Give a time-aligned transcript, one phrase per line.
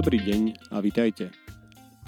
[0.00, 1.28] Dobrý deň a vítajte.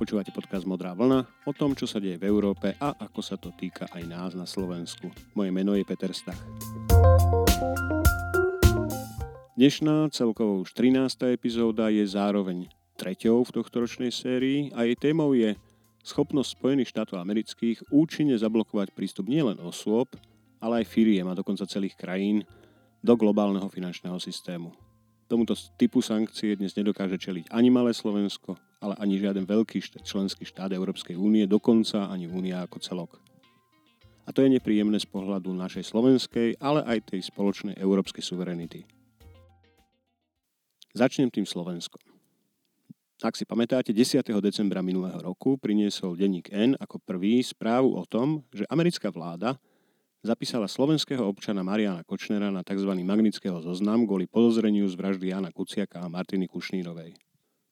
[0.01, 3.53] Počúvate podcast Modrá vlna o tom, čo sa deje v Európe a ako sa to
[3.53, 5.13] týka aj nás na Slovensku.
[5.37, 6.41] Moje meno je Peter Stach.
[9.61, 11.37] Dnešná celkovo už 13.
[11.37, 15.53] epizóda je zároveň treťou v tohto ročnej sérii a jej témou je
[16.01, 20.17] schopnosť Spojených štátov amerických účinne zablokovať prístup nielen osôb,
[20.65, 22.41] ale aj firiem a dokonca celých krajín
[23.05, 24.92] do globálneho finančného systému.
[25.33, 28.53] Tomuto typu sankcie dnes nedokáže čeliť ani malé Slovensko,
[28.85, 33.17] ale ani žiaden veľký štát, členský štát Európskej únie, dokonca ani únia ako celok.
[34.29, 38.85] A to je nepríjemné z pohľadu našej slovenskej, ale aj tej spoločnej európskej suverenity.
[40.93, 42.05] Začnem tým Slovenskom.
[43.25, 44.29] Ak si pamätáte, 10.
[44.37, 49.57] decembra minulého roku priniesol denník N ako prvý správu o tom, že americká vláda
[50.23, 52.95] zapísala slovenského občana Mariana Kočnera na tzv.
[52.95, 57.19] magnického zoznam kvôli podozreniu z vraždy Jana Kuciaka a Martiny Kušnírovej.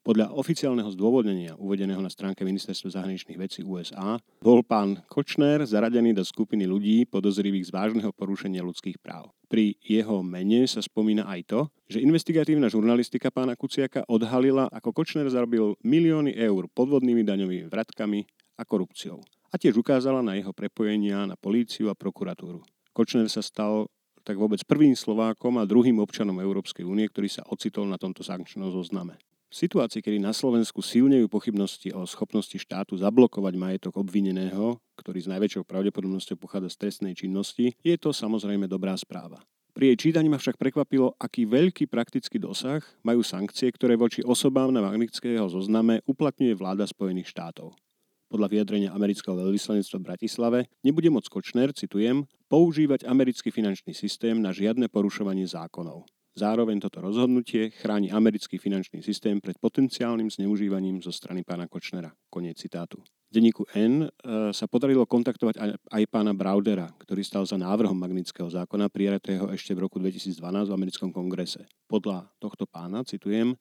[0.01, 6.27] Podľa oficiálneho zdôvodnenia uvedeného na stránke Ministerstva zahraničných vecí USA bol pán Kočner zaradený do
[6.27, 9.31] skupiny ľudí podozrivých z vážneho porušenia ľudských práv.
[9.47, 15.29] Pri jeho mene sa spomína aj to, že investigatívna žurnalistika pána Kuciaka odhalila, ako Kočner
[15.31, 18.27] zarobil milióny eur podvodnými daňovými vratkami
[18.59, 19.21] a korupciou
[19.51, 22.63] a tiež ukázala na jeho prepojenia na políciu a prokuratúru.
[22.95, 23.91] Kočner sa stal
[24.23, 28.71] tak vôbec prvým Slovákom a druhým občanom Európskej únie, ktorý sa ocitol na tomto sankčnom
[28.71, 29.19] zozname.
[29.51, 35.27] V situácii, kedy na Slovensku silnejú pochybnosti o schopnosti štátu zablokovať majetok obvineného, ktorý s
[35.27, 39.43] najväčšou pravdepodobnosťou pochádza z trestnej činnosti, je to samozrejme dobrá správa.
[39.75, 44.71] Pri jej čítaní ma však prekvapilo, aký veľký praktický dosah majú sankcie, ktoré voči osobám
[44.71, 47.75] na magnického zozname uplatňuje vláda Spojených štátov
[48.31, 54.55] podľa vyjadrenia amerického veľvyslanectva v Bratislave, nebude môcť Kočner, citujem, používať americký finančný systém na
[54.55, 56.07] žiadne porušovanie zákonov.
[56.39, 62.15] Zároveň toto rozhodnutie chráni americký finančný systém pred potenciálnym zneužívaním zo strany pána Kočnera.
[62.31, 63.03] Koniec citátu.
[63.03, 64.09] V denníku N e,
[64.55, 65.59] sa podarilo kontaktovať
[65.91, 70.75] aj pána Braudera, ktorý stal za návrhom magnického zákona prijatého ešte v roku 2012 v
[70.75, 71.67] americkom kongrese.
[71.91, 73.59] Podľa tohto pána, citujem,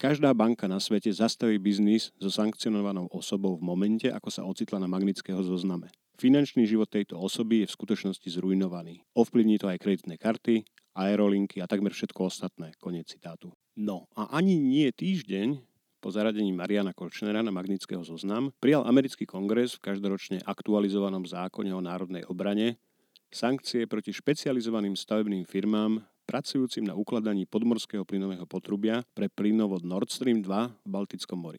[0.00, 4.88] Každá banka na svete zastaví biznis so sankcionovanou osobou v momente, ako sa ocitla na
[4.88, 5.92] magnického zozname.
[6.16, 9.04] Finančný život tejto osoby je v skutočnosti zrujnovaný.
[9.12, 10.64] Ovplyvní to aj kreditné karty,
[10.96, 12.72] aerolinky a takmer všetko ostatné.
[12.80, 13.52] Koniec citátu.
[13.76, 15.60] No a ani nie týždeň
[16.00, 21.84] po zaradení Mariana Kočnera na magnického zoznam prijal americký kongres v každoročne aktualizovanom zákone o
[21.84, 22.80] národnej obrane
[23.28, 30.46] sankcie proti špecializovaným stavebným firmám pracujúcim na ukladaní podmorského plynového potrubia pre plynovod Nord Stream
[30.46, 31.58] 2 v Baltickom mori.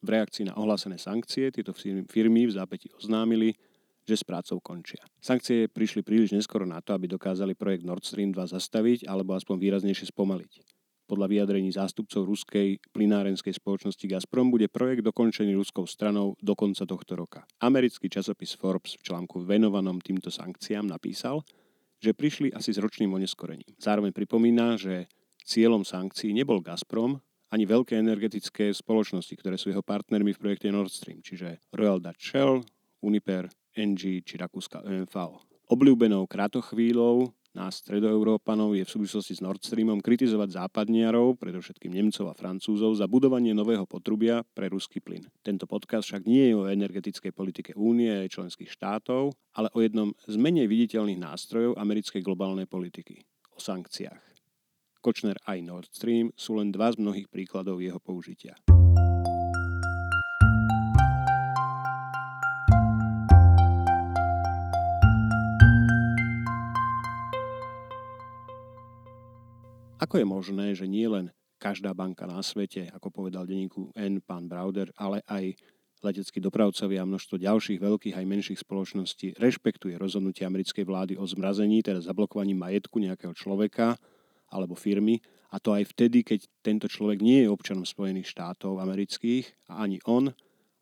[0.00, 1.76] V reakcii na ohlásené sankcie tieto
[2.08, 3.52] firmy v zápäti oznámili,
[4.08, 5.04] že s prácou končia.
[5.20, 9.60] Sankcie prišli príliš neskoro na to, aby dokázali projekt Nord Stream 2 zastaviť alebo aspoň
[9.60, 10.52] výraznejšie spomaliť.
[11.06, 17.14] Podľa vyjadrení zástupcov ruskej plynárenskej spoločnosti Gazprom bude projekt dokončený ruskou stranou do konca tohto
[17.14, 17.44] roka.
[17.62, 21.46] Americký časopis Forbes v článku venovanom týmto sankciám napísal,
[22.00, 23.76] že prišli asi s ročným oneskorením.
[23.80, 25.08] Zároveň pripomína, že
[25.46, 27.22] cieľom sankcií nebol Gazprom,
[27.54, 32.34] ani veľké energetické spoločnosti, ktoré sú jeho partnermi v projekte Nord Stream, čiže Royal Dutch
[32.34, 32.66] Shell,
[33.06, 33.46] Uniper,
[33.78, 35.14] NG či Rakúska OMV.
[35.70, 42.36] Obľúbenou kratochvíľou nás stredoeurópanov je v súvislosti s Nord Streamom kritizovať západniarov, predovšetkým Nemcov a
[42.36, 45.24] Francúzov, za budovanie nového potrubia pre ruský plyn.
[45.40, 50.12] Tento podcast však nie je o energetickej politike únie a členských štátov, ale o jednom
[50.28, 53.24] z menej viditeľných nástrojov americkej globálnej politiky–
[53.56, 54.20] o sankciách.
[55.00, 58.52] Kočner aj Nord Stream sú len dva z mnohých príkladov jeho použitia.
[69.96, 74.44] Ako je možné, že nie len každá banka na svete, ako povedal denníku N pán
[74.44, 75.56] Browder, ale aj
[76.04, 81.80] leteckí dopravcovia a množstvo ďalších veľkých aj menších spoločností rešpektuje rozhodnutie americkej vlády o zmrazení,
[81.80, 83.96] teda zablokovaní majetku nejakého človeka
[84.52, 85.16] alebo firmy,
[85.48, 90.02] a to aj vtedy, keď tento človek nie je občanom Spojených štátov amerických a ani
[90.04, 90.28] on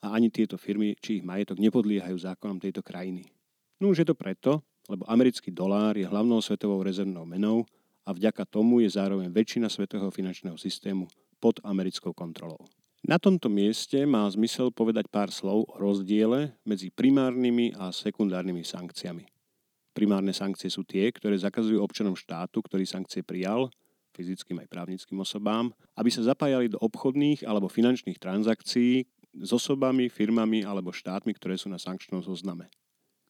[0.03, 3.31] a ani tieto firmy, či ich majetok nepodliehajú zákonom tejto krajiny.
[3.79, 7.63] No už je to preto, lebo americký dolár je hlavnou svetovou rezervnou menou
[8.05, 11.09] a vďaka tomu je zároveň väčšina svetového finančného systému
[11.41, 12.61] pod americkou kontrolou.
[13.05, 19.29] Na tomto mieste má zmysel povedať pár slov o rozdiele medzi primárnymi a sekundárnymi sankciami.
[19.93, 23.69] Primárne sankcie sú tie, ktoré zakazujú občanom štátu, ktorý sankcie prijal,
[24.17, 25.69] fyzickým aj právnickým osobám,
[25.99, 29.05] aby sa zapájali do obchodných alebo finančných transakcií
[29.35, 32.71] s osobami, firmami alebo štátmi, ktoré sú na sankčnom zozname.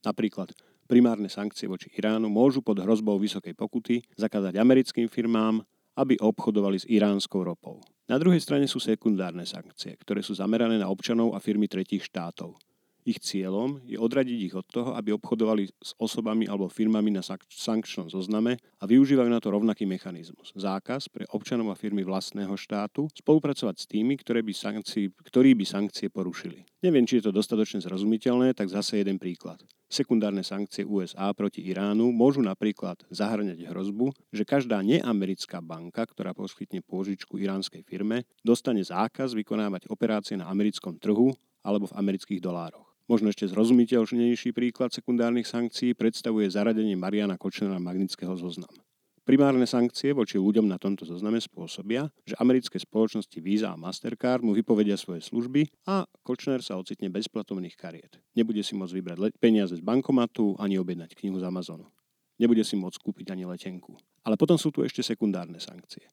[0.04, 0.52] Napríklad
[0.84, 5.64] primárne sankcie voči Iránu môžu pod hrozbou vysokej pokuty zakázať americkým firmám,
[5.94, 7.78] aby obchodovali s iránskou ropou.
[8.10, 12.58] Na druhej strane sú sekundárne sankcie, ktoré sú zamerané na občanov a firmy tretích štátov.
[13.04, 18.08] Ich cieľom je odradiť ich od toho, aby obchodovali s osobami alebo firmami na sankčnom
[18.08, 20.56] zozname a využívajú na to rovnaký mechanizmus.
[20.56, 25.68] Zákaz pre občanov a firmy vlastného štátu spolupracovať s tými, ktoré by sankcií, ktorí by
[25.68, 26.64] sankcie porušili.
[26.80, 29.60] Neviem, či je to dostatočne zrozumiteľné, tak zase jeden príklad.
[29.84, 36.80] Sekundárne sankcie USA proti Iránu môžu napríklad zahrňať hrozbu, že každá neamerická banka, ktorá poskytne
[36.80, 42.93] pôžičku iránskej firme, dostane zákaz vykonávať operácie na americkom trhu alebo v amerických dolároch.
[43.04, 48.80] Možno ešte zrozumiteľnejší príklad sekundárnych sankcií predstavuje zaradenie Mariana Kočnera magnického zoznamu.
[49.24, 54.52] Primárne sankcie voči ľuďom na tomto zozname spôsobia, že americké spoločnosti Visa a Mastercard mu
[54.52, 58.20] vypovedia svoje služby a Kočner sa ocitne bez platovných kariet.
[58.36, 61.88] Nebude si môcť vybrať peniaze z bankomatu ani objednať knihu z Amazonu.
[62.36, 63.96] Nebude si môcť kúpiť ani letenku.
[64.28, 66.04] Ale potom sú tu ešte sekundárne sankcie.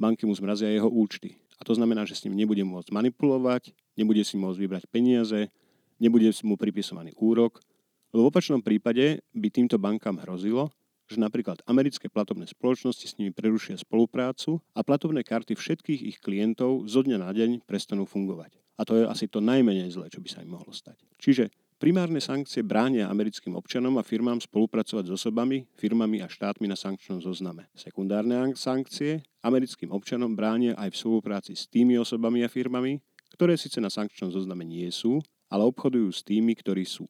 [0.00, 1.36] Banky mu zmrazia jeho účty.
[1.56, 5.48] A to znamená, že s ním nebude môcť manipulovať, nebude si môcť vybrať peniaze,
[6.00, 7.60] nebude mu pripisovaný úrok,
[8.12, 10.72] lebo v opačnom prípade by týmto bankám hrozilo,
[11.06, 16.90] že napríklad americké platobné spoločnosti s nimi prerušia spoluprácu a platobné karty všetkých ich klientov
[16.90, 18.58] zo dňa na deň prestanú fungovať.
[18.76, 21.00] A to je asi to najmenej zlé, čo by sa im mohlo stať.
[21.16, 21.48] Čiže
[21.80, 27.24] primárne sankcie bránia americkým občanom a firmám spolupracovať s osobami, firmami a štátmi na sankčnom
[27.24, 27.72] zozname.
[27.72, 33.00] Sekundárne sankcie americkým občanom bránia aj v spolupráci s tými osobami a firmami,
[33.32, 37.06] ktoré síce na sankčnom zozname nie sú, ale obchodujú s tými, ktorí sú.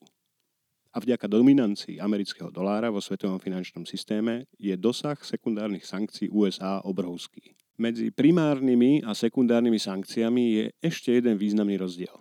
[0.96, 7.52] A vďaka dominancii amerického dolára vo svetovom finančnom systéme je dosah sekundárnych sankcií USA obrovský.
[7.76, 12.16] Medzi primárnymi a sekundárnymi sankciami je ešte jeden významný rozdiel.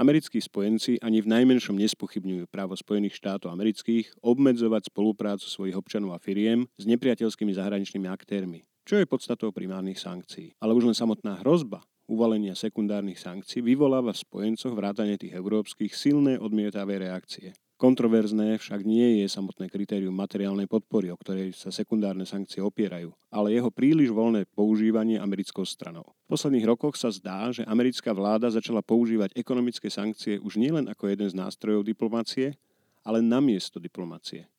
[0.00, 6.22] Americkí spojenci ani v najmenšom nespochybňujú právo Spojených štátov amerických obmedzovať spoluprácu svojich občanov a
[6.22, 10.56] firiem s nepriateľskými zahraničnými aktérmi, čo je podstatou primárnych sankcií.
[10.62, 16.40] Ale už len samotná hrozba uvalenia sekundárnych sankcií vyvoláva v spojencoch vrátane tých európskych silné
[16.40, 17.52] odmietavé reakcie.
[17.78, 23.54] Kontroverzné však nie je samotné kritérium materiálnej podpory, o ktorej sa sekundárne sankcie opierajú, ale
[23.54, 26.02] jeho príliš voľné používanie americkou stranou.
[26.26, 31.06] V posledných rokoch sa zdá, že americká vláda začala používať ekonomické sankcie už nielen ako
[31.06, 32.58] jeden z nástrojov diplomácie,
[33.06, 34.50] ale namiesto diplomácie.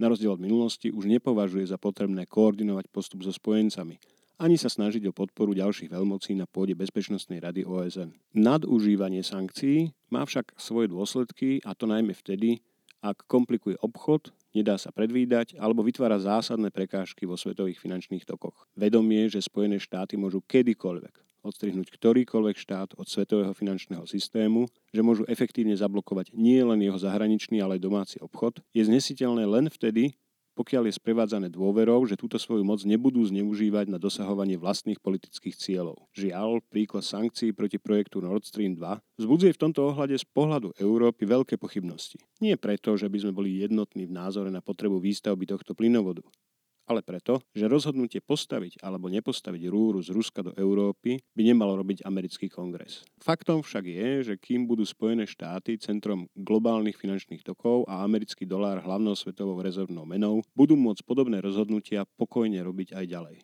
[0.00, 4.00] Na rozdiel od minulosti už nepovažuje za potrebné koordinovať postup so spojencami–
[4.36, 8.12] ani sa snažiť o podporu ďalších veľmocí na pôde Bezpečnostnej rady OSN.
[8.36, 12.60] Nadužívanie sankcií má však svoje dôsledky a to najmä vtedy,
[13.00, 18.68] ak komplikuje obchod, nedá sa predvídať alebo vytvára zásadné prekážky vo svetových finančných tokoch.
[18.76, 25.22] Vedomie, že Spojené štáty môžu kedykoľvek odstrihnúť ktorýkoľvek štát od svetového finančného systému, že môžu
[25.30, 30.18] efektívne zablokovať nie len jeho zahraničný, ale aj domáci obchod, je znesiteľné len vtedy,
[30.56, 36.08] pokiaľ je sprevádzané dôverou, že túto svoju moc nebudú zneužívať na dosahovanie vlastných politických cieľov.
[36.16, 41.28] Žiaľ, príklad sankcií proti projektu Nord Stream 2 vzbudzuje v tomto ohľade z pohľadu Európy
[41.28, 42.16] veľké pochybnosti.
[42.40, 46.24] Nie preto, že by sme boli jednotní v názore na potrebu výstavby tohto plynovodu,
[46.86, 52.06] ale preto, že rozhodnutie postaviť alebo nepostaviť rúru z Ruska do Európy by nemal robiť
[52.06, 53.02] americký kongres.
[53.18, 58.80] Faktom však je, že kým budú Spojené štáty centrom globálnych finančných tokov a americký dolár
[58.80, 63.36] hlavnou svetovou rezervnou menou, budú môcť podobné rozhodnutia pokojne robiť aj ďalej.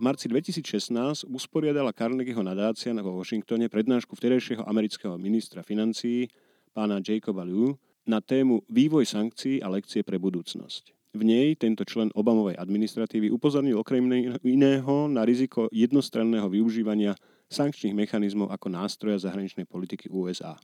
[0.00, 6.32] V marci 2016 usporiadala Carnegieho nadácia vo Washingtone prednášku vtedajšieho amerického ministra financií
[6.72, 7.76] pána Jacoba Liu
[8.08, 10.96] na tému Vývoj sankcií a lekcie pre budúcnosť.
[11.12, 14.08] V nej tento člen Obamovej administratívy upozornil okrem
[14.40, 17.12] iného na riziko jednostranného využívania
[17.52, 20.56] sankčných mechanizmov ako nástroja zahraničnej politiky USA.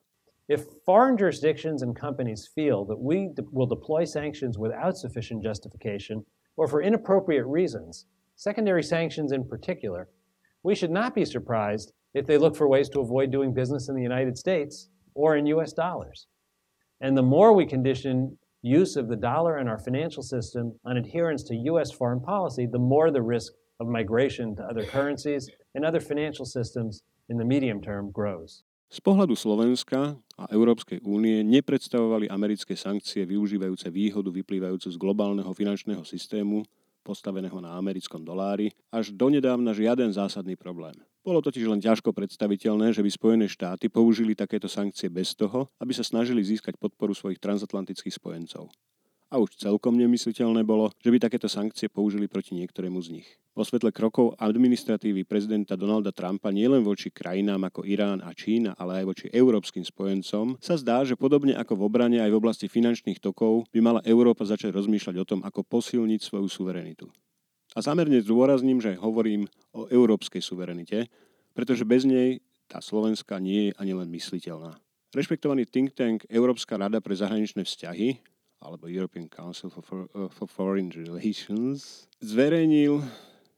[0.49, 6.25] If foreign jurisdictions and companies feel that we will deploy sanctions without sufficient justification
[6.57, 10.09] or for inappropriate reasons, secondary sanctions in particular,
[10.63, 13.97] we should not be surprised if they look for ways to avoid doing business in
[13.97, 16.27] the United States or in US dollars.
[17.01, 21.43] And the more we condition use of the dollar in our financial system on adherence
[21.45, 26.01] to US foreign policy, the more the risk of migration to other currencies and other
[26.01, 28.63] financial systems in the medium term grows.
[28.87, 36.07] Z pohľadu Slovenska a Európskej únie nepredstavovali americké sankcie využívajúce výhodu vyplývajúcu z globálneho finančného
[36.07, 36.63] systému
[37.07, 40.99] postaveného na americkom dolári, až donedávna žiaden zásadný problém.
[41.23, 45.95] Bolo totiž len ťažko predstaviteľné, že by Spojené štáty použili takéto sankcie bez toho, aby
[45.95, 48.71] sa snažili získať podporu svojich transatlantických spojencov.
[49.37, 53.29] A už celkom nemysliteľné bolo, že by takéto sankcie použili proti niektorému z nich.
[53.53, 59.05] Vo svetle krokov administratívy prezidenta Donalda Trumpa nielen voči krajinám ako Irán a Čína, ale
[59.05, 63.21] aj voči európskym spojencom, sa zdá, že podobne ako v obrane aj v oblasti finančných
[63.21, 67.05] tokov by mala Európa začať rozmýšľať o tom, ako posilniť svoju suverenitu.
[67.77, 71.13] A zámerne zdôrazním, že hovorím o európskej suverenite,
[71.53, 72.41] pretože bez nej
[72.73, 74.81] tá Slovenska nie je ani len mysliteľná.
[75.13, 78.36] Rešpektovaný think tank Európska rada pre zahraničné vzťahy,
[78.67, 82.99] alebo European Council for, uh, for Foreign Relations, zverejnil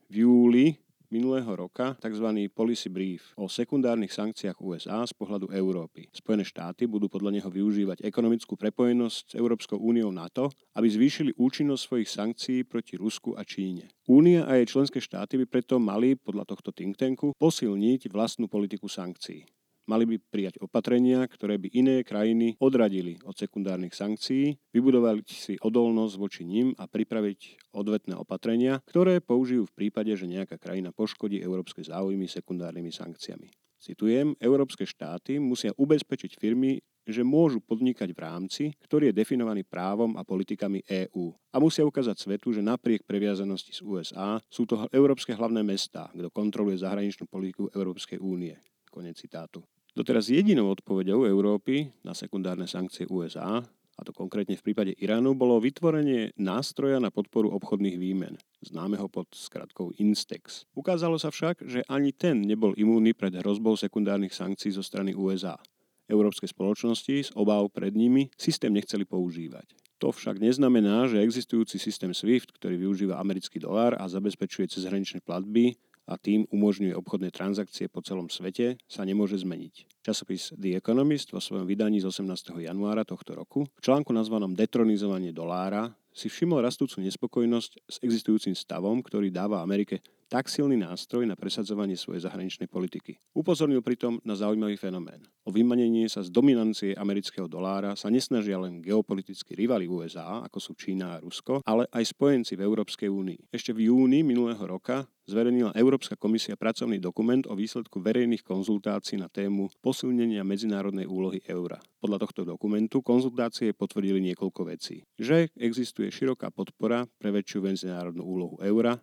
[0.05, 0.77] v júli
[1.09, 2.27] minulého roka tzv.
[2.53, 6.05] policy brief o sekundárnych sankciách USA z pohľadu Európy.
[6.13, 11.33] Spojené štáty budú podľa neho využívať ekonomickú prepojenosť s Európskou úniou na to, aby zvýšili
[11.35, 13.89] účinnosť svojich sankcií proti Rusku a Číne.
[14.05, 18.85] Únia a jej členské štáty by preto mali, podľa tohto think tanku, posilniť vlastnú politiku
[18.85, 19.58] sankcií.
[19.89, 26.13] Mali by prijať opatrenia, ktoré by iné krajiny odradili od sekundárnych sankcií, vybudovali si odolnosť
[26.13, 31.81] voči nim a pripraviť odvetné opatrenia, ktoré použijú v prípade, že nejaká krajina poškodí európske
[31.81, 33.49] záujmy sekundárnymi sankciami.
[33.81, 36.77] Citujem, európske štáty musia ubezpečiť firmy,
[37.09, 41.33] že môžu podnikať v rámci, ktorý je definovaný právom a politikami EÚ.
[41.49, 46.29] A musia ukázať svetu, že napriek previazanosti z USA sú to európske hlavné mestá, kto
[46.29, 48.53] kontroluje zahraničnú politiku Európskej únie.
[48.93, 49.65] Konec citátu.
[49.97, 53.65] Doteraz jedinou odpoveďou Európy na sekundárne sankcie USA,
[53.99, 59.27] a to konkrétne v prípade Iránu, bolo vytvorenie nástroja na podporu obchodných výmen, známeho pod
[59.35, 60.63] skratkou Instex.
[60.71, 65.59] Ukázalo sa však, že ani ten nebol imúnny pred hrozbou sekundárnych sankcií zo strany USA.
[66.07, 69.75] Európske spoločnosti s obáv pred nimi systém nechceli používať.
[69.99, 75.75] To však neznamená, že existujúci systém SWIFT, ktorý využíva americký dolár a zabezpečuje cezhraničné platby,
[76.09, 80.01] a tým umožňuje obchodné transakcie po celom svete, sa nemôže zmeniť.
[80.01, 82.65] Časopis The Economist vo svojom vydaní z 18.
[82.65, 88.99] januára tohto roku v článku nazvanom Detronizovanie dolára si všimol rastúcu nespokojnosť s existujúcim stavom,
[88.99, 93.17] ktorý dáva Amerike tak silný nástroj na presadzovanie svojej zahraničnej politiky.
[93.33, 95.25] Upozornil pritom na zaujímavý fenomén.
[95.41, 100.71] O vymanenie sa z dominancie amerického dolára sa nesnažia len geopolitickí rivali USA, ako sú
[100.77, 103.49] Čína a Rusko, ale aj spojenci v Európskej únii.
[103.49, 109.29] Ešte v júni minulého roka zverejnila Európska komisia pracovný dokument o výsledku verejných konzultácií na
[109.29, 111.81] tému posilnenia medzinárodnej úlohy eura.
[112.01, 115.05] Podľa tohto dokumentu konzultácie potvrdili niekoľko vecí.
[115.17, 118.99] Že existuje široká podpora pre väčšiu medzinárodnú úlohu eura,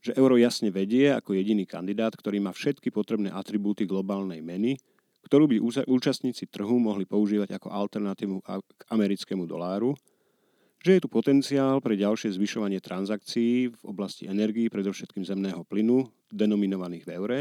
[0.00, 4.80] že euro jasne vedie ako jediný kandidát, ktorý má všetky potrebné atribúty globálnej meny,
[5.28, 9.92] ktorú by účastníci trhu mohli používať ako alternatívu k americkému doláru,
[10.80, 17.04] že je tu potenciál pre ďalšie zvyšovanie transakcií v oblasti energií, predovšetkým zemného plynu, denominovaných
[17.04, 17.40] v eure,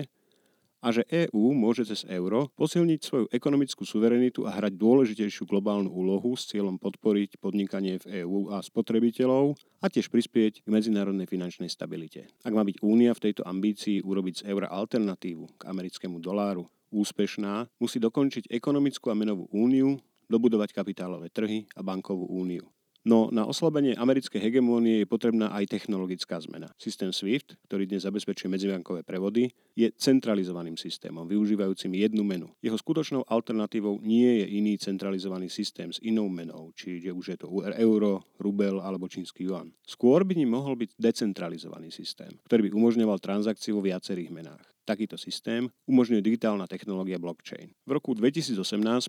[0.80, 6.34] a že EÚ môže cez euro posilniť svoju ekonomickú suverenitu a hrať dôležitejšiu globálnu úlohu
[6.40, 12.32] s cieľom podporiť podnikanie v EÚ a spotrebiteľov a tiež prispieť k medzinárodnej finančnej stabilite.
[12.48, 17.70] Ak má byť Únia v tejto ambícii urobiť z eura alternatívu k americkému doláru úspešná,
[17.78, 22.66] musí dokončiť ekonomickú a menovú úniu, dobudovať kapitálové trhy a bankovú úniu.
[23.10, 26.70] No na oslabenie americkej hegemónie je potrebná aj technologická zmena.
[26.78, 32.54] Systém SWIFT, ktorý dnes zabezpečuje medzibankové prevody, je centralizovaným systémom, využívajúcim jednu menu.
[32.62, 37.50] Jeho skutočnou alternatívou nie je iný centralizovaný systém s inou menou, čiže už je to
[37.82, 39.74] euro, rubel alebo čínsky yuan.
[39.90, 44.70] Skôr by ním mohol byť decentralizovaný systém, ktorý by umožňoval transakcie vo viacerých menách.
[44.90, 47.78] Takýto systém umožňuje digitálna technológia blockchain.
[47.86, 48.58] V roku 2018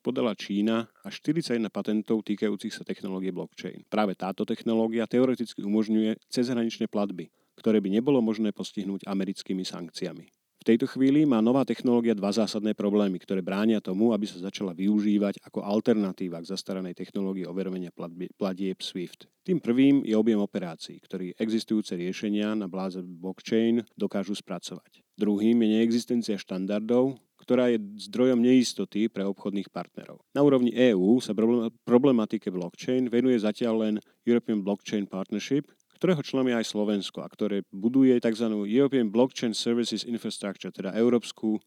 [0.05, 3.89] podala Čína až 41 patentov týkajúcich sa technológie blockchain.
[3.89, 10.29] Práve táto technológia teoreticky umožňuje cezhraničné platby, ktoré by nebolo možné postihnúť americkými sankciami.
[10.61, 14.77] V tejto chvíli má nová technológia dva zásadné problémy, ktoré bránia tomu, aby sa začala
[14.77, 17.89] využívať ako alternatíva k zastaranej technológii overovania
[18.37, 19.25] platieb SWIFT.
[19.41, 25.01] Tým prvým je objem operácií, ktorý existujúce riešenia na bláze blockchain dokážu spracovať.
[25.21, 27.77] Druhým je neexistencia štandardov, ktorá je
[28.09, 30.25] zdrojom neistoty pre obchodných partnerov.
[30.33, 31.37] Na úrovni EÚ sa
[31.85, 35.69] problematike blockchain venuje zatiaľ len European Blockchain Partnership,
[36.01, 38.49] ktorého členom je aj Slovensko a ktoré buduje tzv.
[38.65, 41.61] European Blockchain Services Infrastructure, teda európsku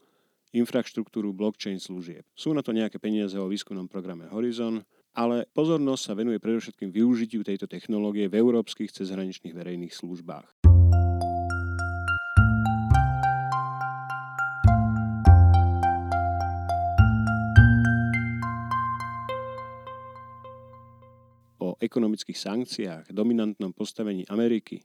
[0.53, 2.25] infraštruktúru blockchain služieb.
[2.33, 7.45] Sú na to nejaké peniaze o výskumnom programe Horizon, ale pozornosť sa venuje predovšetkým využitiu
[7.45, 10.62] tejto technológie v európskych cezhraničných verejných službách.
[21.84, 24.80] Ekonomických sankciách, dominantnom postavení Ameriky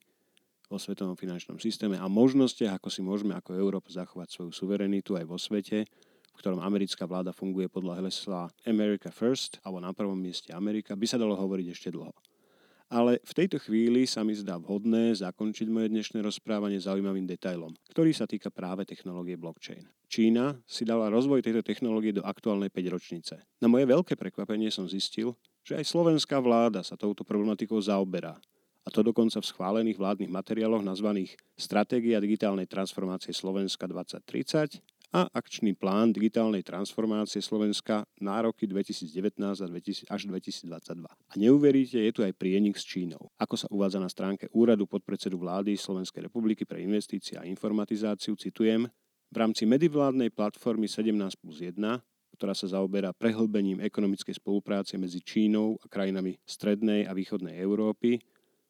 [0.69, 5.25] vo svetovom finančnom systéme a možnostiach, ako si môžeme ako Európa zachovať svoju suverenitu aj
[5.25, 10.55] vo svete, v ktorom americká vláda funguje podľa hesla America First, alebo na prvom mieste
[10.55, 12.15] Amerika, by sa dalo hovoriť ešte dlho.
[12.89, 18.17] Ale v tejto chvíli sa mi zdá vhodné zakončiť moje dnešné rozprávanie zaujímavým detailom, ktorý
[18.17, 19.85] sa týka práve technológie blockchain.
[20.09, 23.35] Čína si dala rozvoj tejto technológie do aktuálnej 5 ročnice.
[23.61, 25.37] Na moje veľké prekvapenie som zistil,
[25.69, 28.41] že aj slovenská vláda sa touto problematikou zaoberá.
[28.83, 34.81] A to dokonca v schválených vládnych materiáloch nazvaných Stratégia digitálnej transformácie Slovenska 2030
[35.13, 40.73] a akčný plán digitálnej transformácie Slovenska na roky 2019 až 2022.
[41.05, 43.29] A neuveríte, je tu aj prienik s Čínou.
[43.37, 48.89] Ako sa uvádza na stránke Úradu podpredsedu vlády Slovenskej republiky pre investície a informatizáciu, citujem,
[49.29, 51.13] v rámci medivládnej platformy 17
[51.45, 51.77] plus 1
[52.39, 58.23] ktorá sa zaoberá prehlbením ekonomickej spolupráce medzi Čínou a krajinami strednej a východnej Európy,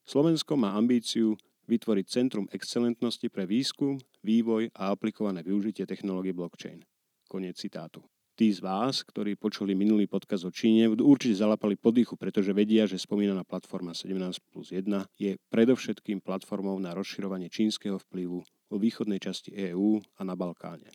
[0.08, 1.36] Slovensko má ambíciu
[1.68, 6.80] vytvoriť Centrum excelentnosti pre výskum, vývoj a aplikované využitie technológie blockchain.
[7.28, 8.00] Koniec citátu.
[8.38, 12.96] Tí z vás, ktorí počuli minulý podkaz o Číne, určite zalapali podýchu, pretože vedia, že
[12.96, 14.14] spomínaná platforma 17
[14.48, 20.38] plus 1 je predovšetkým platformou na rozširovanie čínskeho vplyvu vo východnej časti EÚ a na
[20.38, 20.88] Balkáne.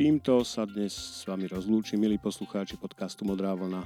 [0.00, 3.84] Týmto sa dnes s vami rozlúči, milí poslucháči podcastu Modrá vlna.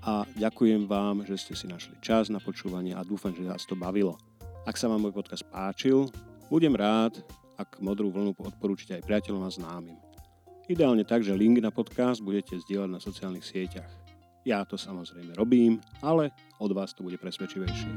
[0.00, 3.76] A ďakujem vám, že ste si našli čas na počúvanie a dúfam, že vás to
[3.76, 4.16] bavilo.
[4.64, 6.08] Ak sa vám môj podcast páčil,
[6.48, 7.20] budem rád,
[7.60, 10.00] ak Modrú vlnu odporúčite aj priateľom a známym.
[10.72, 13.92] Ideálne tak, že link na podcast budete zdieľať na sociálnych sieťach.
[14.48, 17.92] Ja to samozrejme robím, ale od vás to bude presvedčivejšie.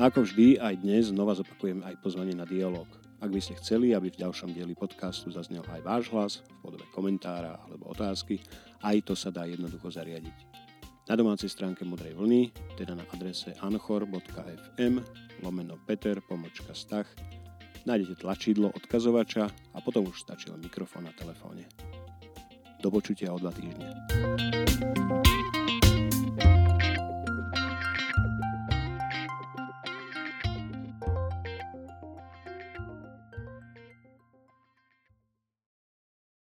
[0.00, 2.88] A ako vždy, aj dnes znova zopakujem aj pozvanie na dialog.
[3.20, 6.88] Ak by ste chceli, aby v ďalšom dieli podcastu zaznel aj váš hlas v podobe
[6.96, 8.40] komentára alebo otázky,
[8.80, 10.32] aj to sa dá jednoducho zariadiť.
[11.04, 12.48] Na domácej stránke Modrej vlny,
[12.80, 15.04] teda na adrese anchor.fm
[15.44, 17.12] lomeno Peter pomočka stach,
[17.84, 21.68] nájdete tlačidlo odkazovača a potom už stačí len mikrofón na telefóne.
[22.80, 23.92] Do počutia o dva týždne.